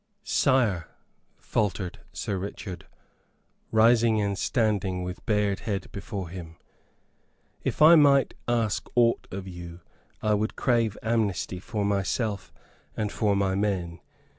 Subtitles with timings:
[0.23, 0.87] "Sire,"
[1.37, 2.87] faltered Sir Richard,
[3.71, 6.57] rising and standing with bared head before him.
[7.63, 9.81] "If I might ask aught of you
[10.23, 12.51] I would crave amnesty for myself
[12.97, 13.99] and for my men.